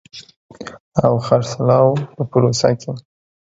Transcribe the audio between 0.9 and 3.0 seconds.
او خرڅلاو په پروسه کې